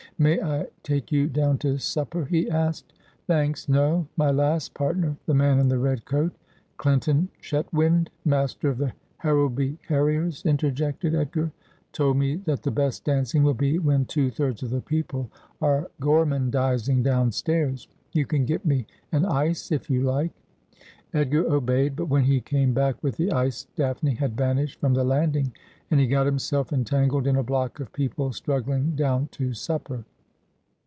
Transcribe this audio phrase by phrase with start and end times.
[0.21, 2.93] 'May I take you down to supper?' he asked.'
[3.25, 4.07] Thanks; no.
[4.15, 6.31] My last partner— the man in the red coat'
[6.77, 11.51] 'Clinton Chetwynd, master of the Harrowby Harriers?' interjected Edgar.'
[11.91, 15.27] Told me that the best dancing will be when two thirds of the people
[15.59, 17.87] are gormandising downstairs.
[18.11, 20.39] You can get me an ice, if you like.'
[21.15, 25.03] Edgar obeyed; but when he came back with the ice Daphne had vanished from the
[25.03, 25.51] landing,
[25.89, 30.05] and he got himself entangled in a block of people struggling down to supper.